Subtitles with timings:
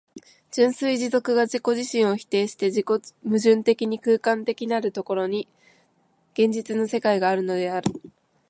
[0.51, 2.87] 純粋持続が自己自身を否定して自己
[3.23, 5.47] 矛盾的に空間的なる所に、
[6.33, 7.91] 現実の世界があるのである。